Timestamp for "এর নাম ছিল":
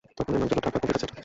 0.35-0.59